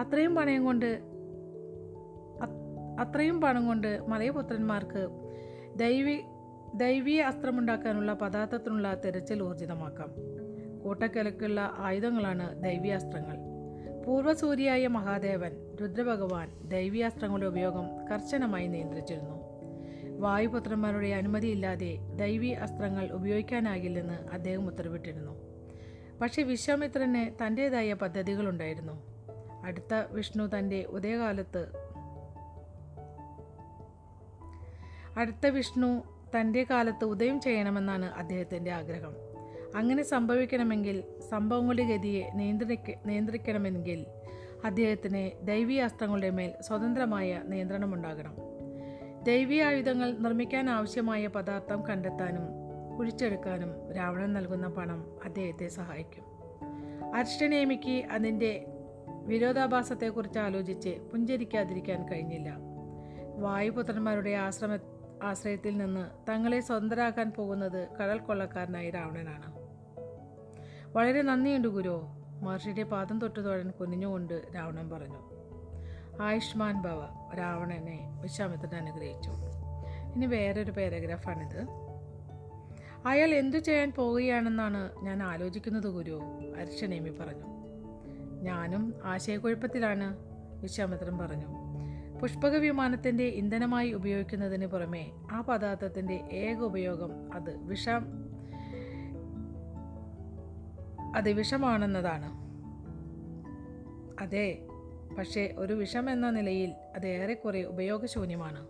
[0.00, 1.02] അത്രയും പണയം കൊണ്ട്
[3.00, 5.08] അത്രയും പണം കൊണ്ട് മലയപുത്രന്മാർക്ക്
[5.76, 6.20] ദൈവി
[6.74, 10.14] ദൈവീയ അസ്ത്രമുണ്ടാക്കാനുള്ള പദാർത്ഥത്തിനുള്ള തിരച്ചിൽ ഊർജിതമാക്കാം.
[10.84, 13.36] കൂട്ടക്കിലക്കുള്ള ആയുധങ്ങളാണ് ദൈവീയാസ്ത്രങ്ങൾ.
[14.06, 19.36] പൂർവസൂരിയായ മഹാദേവൻ രുദ്രഭഗവാൻ ദൈവീയാസ്ത്രങ്ങളുടെ ഉപയോഗം കർശനമായി നിയന്ത്രിച്ചിരുന്നു.
[20.18, 25.55] വായുപുത്രന്മാരുടെ അനുമതിയില്ലാതെ ദൈവീ അസ്ത്രങ്ങൾ ഉപയോഗിക്കാനാകില്ലെന്ന് അദ്ദേഹം ഉത്തരവിട്ടിരുന്നു.
[26.20, 29.16] പക്ഷേ വിശ്വാമിത്രന് തന്റേതായ പദ്ധതികളുണ്ടായിരുന്നു.
[29.64, 31.72] അടുത്ത വിഷ്ണു തന്റെ ഉദയകാലത്ത്
[35.16, 36.02] അടുത്ത വിഷ്ണു
[36.40, 39.12] തന്റെ കാലത്ത് ഉദയം ചെയ്യണമെന്നാണ് അദ്ദേഹത്തിന്റെ ആഗ്രഹം.
[39.76, 44.06] അങ്ങനെ സംഭവിക്കണമെങ്കിൽ സംഭവങ്ങളുടെ ഗതിയെ നിയന്ത്രിക്ക നിയന്ത്രിക്കണമെങ്കിൽ
[44.64, 48.36] അദ്ദേഹത്തിന് ദൈവീയാസ്ത്രങ്ങളുടെ മേൽ സ്വതന്ത്രമായ നിയന്ത്രണമുണ്ടാകണം.
[49.22, 52.65] ദൈവീയ ആയുധങ്ങൾ നിർമ്മിക്കാൻ ആവശ്യമായ പദാർത്ഥം കണ്ടെത്താനും
[52.98, 56.24] കുഴിച്ചെടുക്കാനും രാവണൻ നൽകുന്ന പണം അദ്ദേഹത്തെ സഹായിക്കും.
[57.16, 58.66] അർഷ്ടനേമിക്ക് അതിന്റെ
[59.26, 62.56] വിരോധാഭാസത്തെക്കുറിച്ച് ആലോചിച്ച് പുഞ്ചരിക്കാതിരിക്കാൻ കഴിഞ്ഞില്ല.
[63.36, 64.78] വായുപുത്രന്മാരുടെ ആശ്രമ
[65.22, 69.52] ആശ്രയത്തിൽ നിന്ന് തങ്ങളെ സ്വതന്ത്രരാക്കാൻ പോകുന്നത് കടൽ കൊള്ളക്കാരനായി രാവണനാണ്.
[70.92, 72.02] വളരെ നന്ദിയുണ്ട് ഗുരു.
[72.42, 75.36] മഹർഷിയുടെ പാദം തൊട്ടു തൊഴൻ കുനിഞ്ഞുകൊണ്ട് രാവണൻ പറഞ്ഞു
[76.20, 77.04] ആയുഷ്മാൻ ഭവ
[77.38, 79.30] രാവണനെ വിശ്വാമിത്രൻ അനുഗ്രഹിച്ചു.
[80.14, 81.85] ഇനി വേറൊരു പാരഗ്രാഫാണിത്
[83.06, 86.20] അയാൾ എന്തു ചെയ്യാൻ പോവുകയാണെന്നാണ് ഞാൻ ആലോചിക്കുന്നത് ഗുരു
[86.56, 87.44] അരിശനേമി പറഞ്ഞു.
[88.42, 90.16] ഞാനും ആശയക്കുഴപ്പത്തിലാണ്
[90.60, 91.46] വിശ്വാമിത്രൻ പറഞ്ഞു.
[92.22, 98.06] പുഷ്പക വിമാനത്തിന്റെ ഇന്ധനമായി ഉപയോഗിക്കുന്നതിന് പുറമെ ആ പദാർത്ഥത്തിന്റെ ഏക ഉപയോഗം അത് വിഷം
[101.16, 102.46] അത് വിഷമാണെന്നതാണ്.
[104.22, 104.66] അതെ
[105.18, 108.66] പക്ഷേ ഒരു വിഷം എന്ന നിലയിൽ അത് ഏറെക്കുറെ ഉപയോഗശൂന്യമാണ്.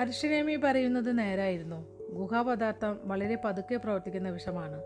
[0.00, 2.08] അരിശനേമി പറയുന്നത് നേരായിരുന്നു.
[2.10, 4.82] ഗുഹാപദാർത്ഥം വളരെ പതുക്കെ പ്രവർത്തിക്കുന്ന വിഷമാണ്.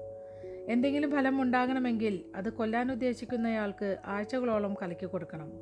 [0.68, 5.52] എന്തെങ്കിലും ഫലം ഉണ്ടാകണമെങ്കിൽ അത് കൊല്ലാൻ ഉദ്ദേശിക്കുന്നയാൾക്ക് ആഴ്ചകളോളം കലക്കി കൊടുക്കണം.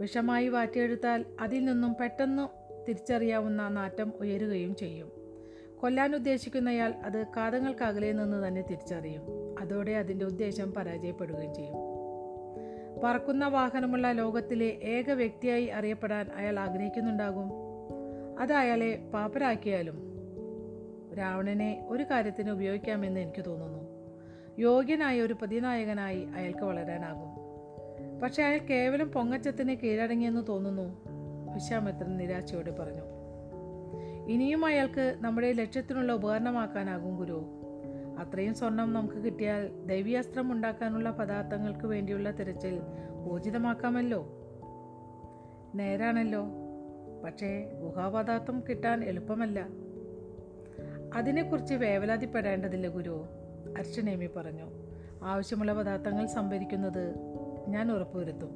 [0.00, 2.48] വിഷമായി വാറ്റിയെടുത്താൽ അതിൽ നിന്നും പെട്ടെന്ന്
[2.88, 5.12] തിരിച്ചറിയാവുന്ന നാറ്റം ഉയരുകയും ചെയ്യും.
[5.80, 9.22] കൊല്ലാൻ ഉദ്ദേശിക്കുന്നയാൾ അത് കാതങ്ങൾക്കകലെ നിന്ന് തന്നെ തിരിച്ചറിയും.
[9.60, 11.74] അതോടെ അതിന്റെ ഉദ്ദേശം പരാജയപ്പെടുകയും ചെയ്യും.
[13.04, 17.67] പറക്കുന്ന വാഹനമുള്ള ലോകത്തിലെ ഏക വ്യക്തിയായി അറിയപ്പെടാൻ അയാൾ ആഗ്രഹിക്കുന്നുണ്ടാകും.
[18.38, 20.08] അത് അയാളെ പാപ്പരാക്കിയാലും
[21.18, 23.88] രാവണനെ ഒരു കാര്യത്തിന് ഉപയോഗിക്കാമെന്ന് എനിക്ക് തോന്നുന്നു.
[24.58, 27.48] യോഗ്യനായ ഒരു പ്രതിനായകനായി അയാൾക്ക് വളരാനാകും.
[28.20, 30.96] പക്ഷെ അയാൾ കേവലം പൊങ്ങച്ചത്തിന് കീഴടങ്ങിയെന്ന് തോന്നുന്നു
[31.54, 33.02] വിശ്വാമിത്രൻ നിരാശയോടെ പറഞ്ഞു.
[34.28, 37.44] ഇനിയും അയാൾക്ക് നമ്മുടെ ലക്ഷ്യത്തിനുള്ള ഉപകരണമാക്കാനാകും ഗുരു.
[38.18, 42.80] അത്രയും സ്വർണം നമുക്ക് കിട്ടിയാൽ ദൈവീയാസ്ത്രം ഉണ്ടാക്കാനുള്ള പദാർത്ഥങ്ങൾക്ക് വേണ്ടിയുള്ള തിരച്ചിൽ
[43.32, 44.28] ഊർജിതമാക്കാമല്ലോ?
[45.74, 46.67] നേരാണല്ലോ.
[47.24, 49.66] പക്ഷേ ഗുഹാപദാർത്ഥം കിട്ടാൻ എളുപ്പമല്ല.
[51.14, 53.24] അതിനെക്കുറിച്ച് വേവലാതിപ്പെടേണ്ടതില്ല ഗുരു
[53.78, 54.64] അർച്ചനേമി പറഞ്ഞു.
[55.22, 57.14] ആവശ്യമുള്ള പദാർത്ഥങ്ങൾ സംഭരിക്കുന്നത്
[57.68, 58.50] ഞാൻ ഉറപ്പുവരുത്തും.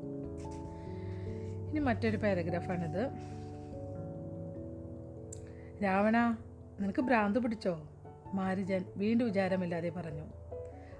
[1.70, 3.10] ഇനി മറ്റൊരു പാരഗ്രാഫാണിത്.
[5.84, 6.38] രാവണ
[6.80, 7.82] നിനക്ക് ഭ്രാന്ത് പിടിച്ചോ?
[8.34, 10.22] മാരിജൻ വീണ്ടും വിചാരമില്ലാതെ പറഞ്ഞു.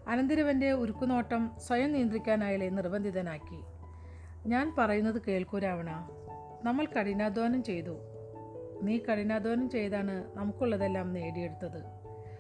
[0.09, 3.61] അനന്തരവന്റെ ഉരുക്കുനോട്ടം സ്വയം നിയന്ത്രിക്കാനായാലേ നിർബന്ധിതനാക്കി.
[4.49, 6.11] ഞാൻ പറയുന്നത് കേൾക്കൂ രാവണ.
[6.65, 7.99] നമ്മൾ കഠിനാധ്വാനം ചെയ്തു.
[8.83, 11.83] നീ കഠിനാധ്വാനം ചെയ്താണ് നമുക്കുള്ളതെല്ലാം നേടിയെടുത്തത്.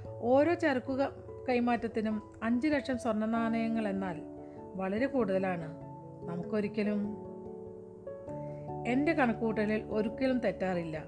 [0.06, 1.12] ഓരോ ചരക്കുക
[1.48, 4.20] കൈമാറ്റത്തിനും അഞ്ച് ലക്ഷം സ്വർണ നാണയങ്ങൾ എന്നാൽ
[4.74, 5.74] വളരെ കൂടുതലാണ്.
[6.28, 7.16] നമുക്കൊരിക്കലും
[8.86, 11.04] എന്റെ കണക്കുകൂട്ടലിൽ ഒരിക്കലും തെറ്റാറില്ല.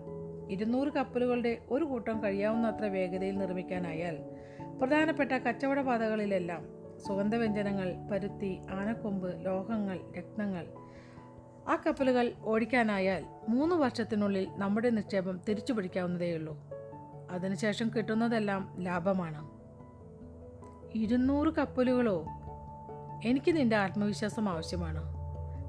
[0.50, 4.18] ഇരുന്നൂറ് കപ്പലുകളുടെ ഒരു കൂട്ടം കഴിയാവുന്നത്ര വേഗതയിൽ നിർമ്മിക്കാനായാൽ
[4.82, 6.68] പ്രധാനപ്പെട്ട കച്ചവടപാതകളിലെല്ലാം
[7.06, 10.66] സുഗന്ധവ്യഞ്ജനങ്ങൾ പരുത്തി ആനക്കൊമ്പ് ലോഹങ്ങൾ രത്നങ്ങൾ
[11.68, 16.58] ആ കപ്പലുകൾ ഓടിക്കാനായാൽ മൂന്ന് വർഷത്തിനുള്ളിൽ നമ്മുടെ നിക്ഷേപം തിരിച്ചു പിടിക്കാവുന്നതേയുള്ളൂ.
[17.30, 19.50] അതിനുശേഷം കിട്ടുന്നതെല്ലാം ലാഭമാണ്.
[20.94, 22.24] ഇരുന്നൂറ് കപ്പലുകളോ?
[23.24, 25.02] എനിക്ക് നിന്റെ ആത്മവിശ്വാസം ആവശ്യമാണ്.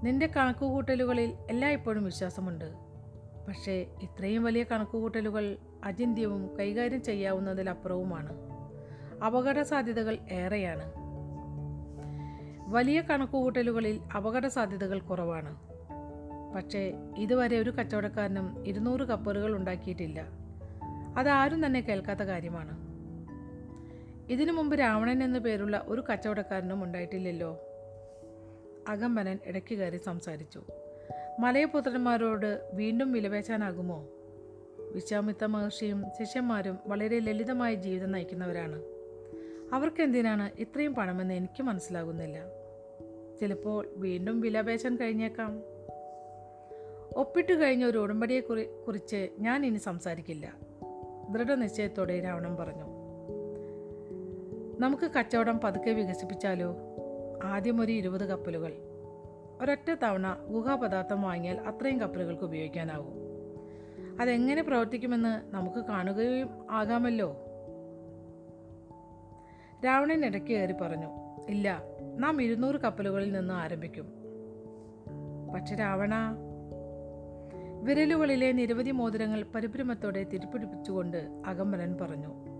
[0.06, 2.74] നിന്റെ കണക്കുകൂട്ടലുകളിൽ എല്ലായ്പ്പോഴും വിശ്വാസമുണ്ട്.
[3.48, 8.34] പക്ഷേ ഇത്രയും വലിയ കണക്കുകൂട്ടലുകൾ അചിന്ത്യവും കൈകാര്യം ചെയ്യാവുന്നതിലപ്പുറവുമാണ്.
[9.26, 10.94] അപകട സാധ്യതകൾ ഏറെയാണ്.
[12.68, 15.76] വലിയ കണക്കുകൂട്ടലുകളിൽ അപകട സാധ്യതകൾ കുറവാണ്.
[16.56, 20.26] പക്ഷേ ഇതുവരെ ഒരു കച്ചവടക്കാരനും ഇരുന്നൂറ് കപ്പലുകൾ ഉണ്ടാക്കിയിട്ടില്ല.
[21.18, 22.86] അതാരും തന്നെ കേൾക്കാത്ത കാര്യമാണ്.
[24.32, 27.60] ഇതിനു മുമ്പ് രാവണൻ എന്നു പേരുള്ള ഒരു കച്ചവടക്കാരനും ഉണ്ടായിട്ടില്ലല്ലോ.
[28.88, 30.62] അകമ്പനൻ ഇടയ്ക്ക് കയറി സംസാരിച്ചു.
[31.40, 34.08] മലയപുത്രന്മാരോട് വീണ്ടും വിലപേശാനാകുമോ
[34.92, 38.84] വിശ്വാമിത്ത മഹർഷിയും ശിഷ്യന്മാരും വളരെ ലളിതമായ ജീവിതം നയിക്കുന്നവരാണ്.
[39.74, 42.40] അവർക്കെന്തിനാണ് ഇത്രയും പണമെന്ന് എനിക്ക് മനസ്സിലാകുന്നില്ല.
[43.42, 45.75] ചിലപ്പോൾ വീണ്ടും വിലപേശാൻ കഴിഞ്ഞേക്കാം.
[47.16, 50.54] ഒപ്പിട്ട് കഴിഞ്ഞ ഒരു ഉടമ്പടിയെ കുറി കുറിച്ച് ഞാൻ ഇനി സംസാരിക്കില്ല.
[51.30, 52.84] ദൃഢനിശ്ചയത്തോടെ രാവണൻ പറഞ്ഞു.
[54.80, 56.76] നമുക്ക് കച്ചവടം പതുക്കെ വികസിപ്പിച്ചാലോ?
[57.44, 58.74] ആദ്യം ഒരു ഇരുപത് കപ്പലുകൾ.
[59.62, 63.14] ഒരൊറ്റ തവണ ഗുഹാപദാർത്ഥം വാങ്ങിയാൽ അത്രയും കപ്പലുകൾക്ക് ഉപയോഗിക്കാനാവും.
[64.22, 67.36] അതെങ്ങനെ പ്രവർത്തിക്കുമെന്ന് നമുക്ക് കാണുകയും ആകാമല്ലോ.
[69.86, 71.08] രാവണൻ ഇടയ്ക്ക് കയറി പറഞ്ഞു.
[71.50, 71.82] ഇല്ല
[72.18, 74.14] നാം ഇരുന്നൂറ് കപ്പലുകളിൽ നിന്ന് ആരംഭിക്കും.
[75.54, 76.14] പക്ഷെ രാവണ
[77.86, 82.56] വിരലുകളിലെ നിരവധി മോതിരങ്ങൾ പരിഭ്രമത്തോടെ തിരിപ്പിടിപ്പിച്ചുകൊണ്ട് അകമ്പലൻ പറഞ്ഞു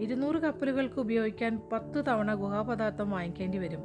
[0.00, 3.82] ഇരുന്നൂറ് കപ്പലുകൾക്ക് ഉപയോഗിക്കാൻ പത്ത് തവണ ഗുഹാപദാർത്ഥം വാങ്ങിക്കേണ്ടി വരും.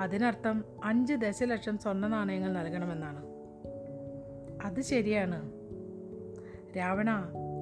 [0.00, 3.24] അതിനർത്ഥം അഞ്ച് ദശലക്ഷം സ്വർണ നാണയങ്ങൾ നൽകണമെന്നാണ്.
[4.64, 5.52] അത് ശരിയാണ്.
[6.78, 7.10] രാവണ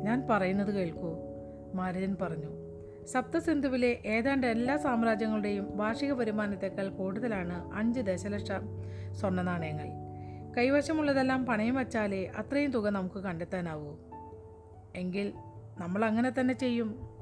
[0.04, 1.16] ഞാൻ പറയുന്നത് കേൾക്കൂ
[1.74, 2.68] മാരജൻ പറഞ്ഞു.
[3.04, 8.60] സപ്തസിന്ധുവിലെ ഏതാണ്ട് എല്ലാ സാമ്രാജ്യങ്ങളുടെയും വാർഷിക വരുമാനത്തേക്കാൾ കൂടുതലാണ് അഞ്ച് ദശലക്ഷം
[9.14, 10.07] സ്വർണ നാണയങ്ങൾ.
[10.56, 13.96] കൈവശമുള്ളതെല്ലാം പണയം വച്ചാലേ അത്രയും തുക നമുക്ക് കണ്ടെത്താനാവൂ.
[14.96, 15.32] എങ്കിൽ
[15.78, 17.18] നമ്മൾ അങ്ങനെ തന്നെ ചെയ്യും.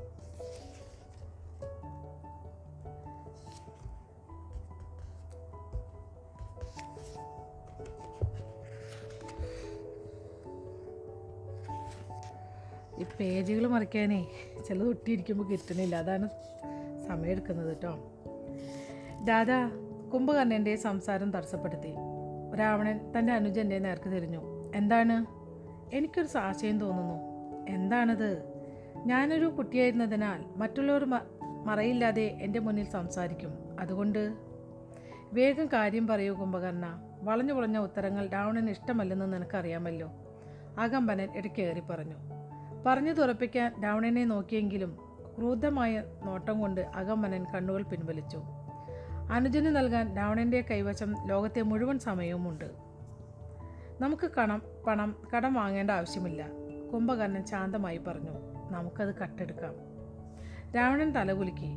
[12.98, 14.26] ഈ പേജുകൾ മറിക്കാനേ
[14.68, 15.96] ചിലത് ഒട്ടിയിരിക്കുമ്പോൾ കിട്ടുന്നില്ല.
[15.96, 16.28] അതാണ്
[17.08, 17.98] സമയമെടുക്കുന്നത് കേട്ടോ.
[19.24, 19.70] ദാദാ
[20.14, 22.05] കുംഭകർണന്റെ സംസാരം തടസ്സപ്പെടുത്തി.
[22.58, 24.72] രാവണൻ തന്റെ അനുജന്റെ നേർക്ക് തിരിഞ്ഞു.
[24.74, 25.26] എന്താണ്?
[25.96, 27.14] എനിക്കൊരു സാശയം തോന്നുന്നു.
[27.68, 28.44] എന്താണത്?
[29.06, 31.04] ഞാനൊരു കുട്ടിയായിരുന്നതിനാൽ മറ്റുള്ളവർ
[31.64, 33.54] മറയില്ലാതെ എന്റെ മുന്നിൽ സംസാരിക്കും.
[33.80, 34.34] അതുകൊണ്ട്?
[35.32, 37.00] വേഗം കാര്യം പറയൂ കുംഭകർണ.
[37.22, 40.08] വളഞ്ഞു വളഞ്ഞ ഉത്തരങ്ങൾ രാവണന് ഇഷ്ടമല്ലെന്ന് നിനക്കറിയാമല്ലോ.
[40.78, 42.14] അകമ്പനൻ ഇടയ്ക്കേറി പറഞ്ഞു.
[42.86, 44.98] പറഞ്ഞു തുറപ്പിക്കാൻ രാവണനെ നോക്കിയെങ്കിലും
[45.38, 48.42] ക്രൂദ്ധമായ നോട്ടം കൊണ്ട് അകമ്പനൻ കണ്ണുകൾ പിൻവലിച്ചു.
[49.30, 52.64] അനുജന് നൽകാൻ രാവണന്റെ കൈവശം ലോകത്തെ മുഴുവൻ സമയവുമുണ്ട്.
[54.00, 56.46] നമുക്ക് കണം പണം കടം വാങ്ങേണ്ട ആവശ്യമില്ല.
[56.92, 58.30] കുംഭകർണൻ ശാന്തമായി പറഞ്ഞു
[58.70, 59.74] നമുക്കത് കട്ടെടുക്കാം.
[60.76, 61.74] രാവണൻ തലകുലുക്കി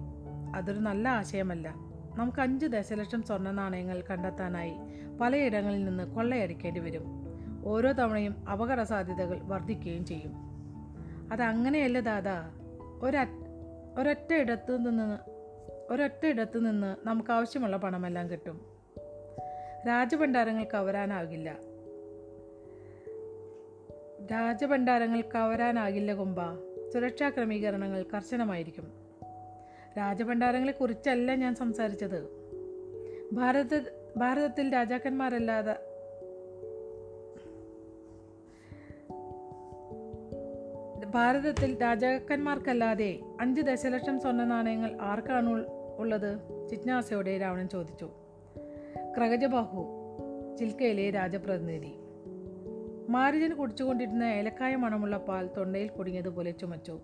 [0.55, 1.73] അതൊരു നല്ല ആശയമല്ല.
[2.15, 4.73] നമുക്ക് അഞ്ച് ദശലക്ഷം സ്വർണ നാണയങ്ങൾ കണ്ടെത്താനായി
[5.21, 7.03] പലയിടങ്ങളിൽ നിന്ന് കൊള്ളയടിക്കേണ്ടി വരും.
[7.65, 10.33] ഓരോ തവണയും അപകട സാധ്യതകൾ വർദ്ധിക്കുകയും ചെയ്യും.
[11.33, 12.51] അതങ്ങനെയല്ല ദാദാ.
[13.99, 15.38] ഒരറ്റ ഇടത്തു നിന്ന്
[15.89, 18.65] ഒരൊറ്റ ഇടത്തു നിന്ന് നമുക്ക് ആവശ്യമുള്ള പണമെല്ലാം കിട്ടും.
[19.87, 21.57] രാജഭണ്ഡാരങ്ങൾ കവരാനാകില്ല.
[24.31, 26.41] രാജഭണ്ഡാരങ്ങൾ കവരാനാകില്ല കുമ്പ.
[26.93, 28.93] സുരക്ഷാ ക്രമീകരണങ്ങൾ കർശനമായിരിക്കും.
[29.97, 32.29] രാജഭണ്ഡാരങ്ങളെ കുറിച്ചല്ല ഞാൻ സംസാരിച്ചത്.
[33.33, 33.81] ഭാരത
[34.17, 35.75] ഭാരതത്തിൽ രാജാക്കന്മാരല്ലാതെ
[41.05, 48.09] ഭാരതത്തിൽ രാജാക്കന്മാർക്കല്ലാതെ അഞ്ച് ദശലക്ഷം സ്വർണ നാണയങ്ങൾ ആർക്കാണ് ഉള്ളത് ജിജ്ഞാസയോടെ രാവണൻ ചോദിച്ചു.
[49.17, 49.85] ക്രഗജബാഹു
[50.59, 51.99] ചിൽക്കയിലെ രാജപ്രതിനിധി.
[53.09, 56.99] മാരിജൻ കുടിച്ചുകൊണ്ടിരുന്ന ഏലക്കായ മണമുള്ള പാൽ തൊണ്ടയിൽ കുടുങ്ങിയതുപോലെ ചുമച്ചു.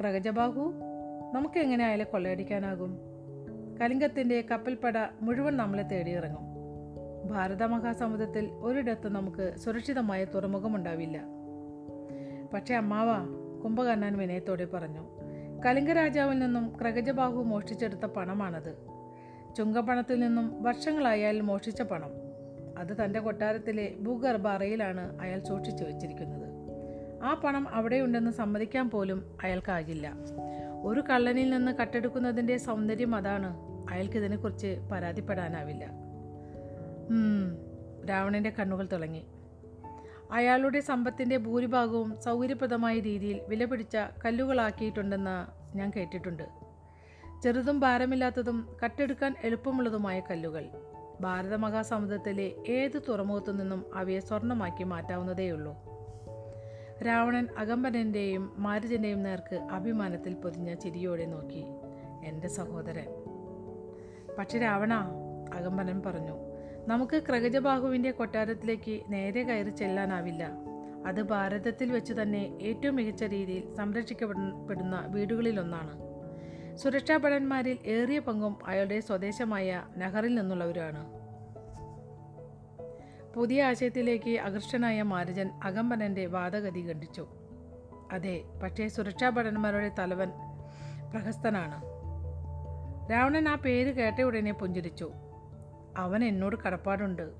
[0.00, 0.72] ക്രഗജബാഹു
[1.34, 2.98] നമുക്ക് എങ്ങനെ അയാളെ കൊള്ളയടിക്കാനാകും?
[3.82, 6.46] കലിംഗത്തിന്റെ കപ്പൽപ്പട മുഴുവൻ നമ്മളെ തേടിയിറങ്ങും.
[7.30, 11.20] ഭാരത മഹാസമുദ്രത്തിൽ ഒരിടത്തും നമുക്ക് സുരക്ഷിതമായ തുറമുഖമുണ്ടാവില്ല.
[12.54, 13.06] പക്ഷേ അമ്മാവ
[13.64, 15.25] കുംഭകർണൻ വിനയത്തോടെ പറഞ്ഞു.
[15.64, 18.72] കലിംഗ രാജാവിൽ നിന്നും ക്രഗജബാഹു മോഷ്ടിച്ചെടുത്ത പണമാണത്.
[19.56, 22.12] ചുങ്കപ്പണത്തിൽ നിന്നും വർഷങ്ങളായാൽ മോഷ്ടിച്ച പണം.
[22.78, 26.48] അത് തന്റെ കൊട്ടാരത്തിലെ ഭൂഗർഭ അറയിലാണ് അയാൾ സൂക്ഷിച്ചു വച്ചിരിക്കുന്നത്.
[27.24, 30.06] ആ പണം അവിടെയുണ്ടെന്ന് സമ്മതിക്കാൻ പോലും അയാൾക്കാകില്ല.
[30.84, 33.50] ഒരു കള്ളനിൽ നിന്ന് കട്ടെടുക്കുന്നതിന്റെ സൗന്ദര്യം അതാണ്
[33.90, 35.84] അയാൾക്ക് ഇതിനെക്കുറിച്ച് പരാതിപ്പെടാനാവില്ല
[38.10, 39.22] രാവണന്റെ കണ്ണുകൾ തിളങ്ങി.
[40.30, 46.42] അയാളുടെ സമ്പത്തിന്റെ ഭൂരിഭാഗവും സൗകര്യപ്രദമായ രീതിയിൽ വിലപിടിച്ച കല്ലുകളാക്കിയിട്ടുണ്ടെന്ന് ഞാൻ കേട്ടിട്ടുണ്ട്.
[47.42, 50.64] ചെറുതും ഭാരമില്ലാത്തതും കട്ടെടുക്കാൻ എളുപ്പമുള്ളതുമായ കല്ലുകൾ.
[51.20, 55.74] ഭാരതമഹാസമുദ്രത്തിലെ ഏത് തുറമുഖത്തു നിന്നും അവയെ സ്വർണമാക്കി മാറ്റാവുന്നതേയുള്ളൂ.
[57.06, 61.64] രാവണൻ അകമ്പനന്റെയും മാരുജന്റെയും നേർക്ക് അഭിമാനത്തിൽ പൊതിഞ്ഞ ചിരിയോടെ നോക്കി.
[62.24, 63.08] എന്റെ സഹോദരൻ.
[64.38, 64.94] പക്ഷെ രാവണ
[65.54, 66.45] അകമ്പനൻ പറഞ്ഞു.
[66.86, 70.50] നമുക്ക് ക്രഗജബാഹുവിന്റെ കൊട്ടാരത്തിലേക്ക് നേരെ കയറി ചെല്ലാനാവില്ല.
[71.06, 76.06] അത് ഭാരതത്തിൽ വെച്ച് തന്നെ ഏറ്റവും മികച്ച രീതിയിൽ സംരക്ഷിക്കപ്പെടുന്ന വീടുകളിലൊന്നാണ്.
[76.76, 81.26] സുരക്ഷാ ഭടന്മാരിൽ ഏറിയ പങ്കും അയാളുടെ സ്വദേശമായ നഹറിൽ നിന്നുള്ളവരാണ്.
[83.34, 87.26] പുതിയ ആശയത്തിലേക്ക് അകൃഷ്ടനായ മാരജൻ അകമ്പനന്റെ വാദഗതി ഖണ്ഡിച്ചു.
[88.12, 90.28] അതെ പക്ഷേ സുരക്ഷാ ഭടന്മാരുടെ തലവൻ
[91.12, 91.82] പ്രഹസ്തനാണ്.
[93.12, 95.12] രാവണൻ ആ പേര് കേട്ട ഉടനെ പുഞ്ചിരിച്ചു.
[95.96, 97.30] അവൻ എന്നോട് കടപ്പാടുണ്ട്.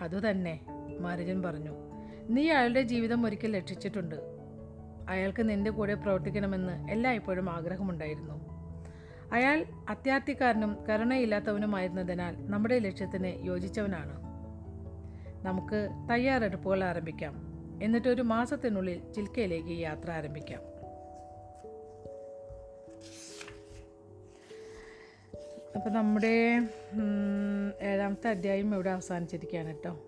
[0.00, 0.60] അതുതന്നെ
[1.00, 1.76] മാരുജൻ പറഞ്ഞു.
[2.28, 4.14] നീ അയാളുടെ ജീവിതം ഒരിക്കൽ രക്ഷിച്ചിട്ടുണ്ട്.
[5.08, 8.52] അയാൾക്ക് നിന്റെ കൂടെ പ്രവർത്തിക്കണമെന്ന് എല്ലായ്പ്പോഴും ആഗ്രഹമുണ്ടായിരുന്നു.
[9.32, 14.22] അയാൾ അത്യാർത്ഥിക്കാരനും കരുണയില്ലാത്തവനുമായിരുന്നതിനാൽ നമ്മുടെ ലക്ഷ്യത്തിന് യോജിച്ചവനാണ്.
[15.46, 17.52] നമുക്ക് തയ്യാറെടുപ്പുകൾ ആരംഭിക്കാം.
[17.82, 20.71] എന്നിട്ടൊരു മാസത്തിനുള്ളിൽ ചിൽക്കയിലേക്ക് യാത്ര ആരംഭിക്കാം.
[25.76, 26.60] അപ്പോൾ നമ്മുടെ
[27.82, 29.98] ഏഴാമത്തെ അധ്യായം ഇവിടെ അവസാനിച്ചിരിക്കുകയാണ് കേട്ടോ.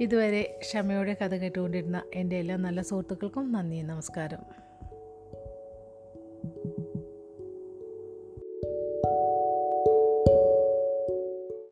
[0.00, 4.61] ഇതുവരെ ക്ഷമയോടെ കഥ കേട്ടുകൊണ്ടിരുന്ന എന്റെ എല്ലാ നല്ല സുഹൃത്തുക്കൾക്കും നന്ദി നമസ്കാരം.